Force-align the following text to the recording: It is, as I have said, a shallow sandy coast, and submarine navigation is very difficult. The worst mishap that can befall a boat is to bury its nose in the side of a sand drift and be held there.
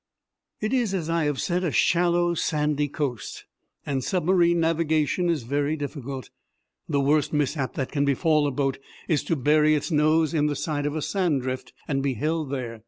It 0.61 0.73
is, 0.73 0.95
as 0.95 1.11
I 1.11 1.25
have 1.25 1.39
said, 1.39 1.63
a 1.63 1.71
shallow 1.71 2.33
sandy 2.33 2.87
coast, 2.87 3.45
and 3.85 4.03
submarine 4.03 4.59
navigation 4.59 5.29
is 5.29 5.43
very 5.43 5.75
difficult. 5.77 6.31
The 6.89 6.99
worst 6.99 7.33
mishap 7.33 7.75
that 7.75 7.91
can 7.91 8.03
befall 8.03 8.47
a 8.47 8.51
boat 8.51 8.79
is 9.07 9.23
to 9.25 9.35
bury 9.35 9.75
its 9.75 9.91
nose 9.91 10.33
in 10.33 10.47
the 10.47 10.55
side 10.55 10.87
of 10.87 10.95
a 10.95 11.03
sand 11.03 11.43
drift 11.43 11.73
and 11.87 12.01
be 12.01 12.15
held 12.15 12.49
there. 12.49 12.79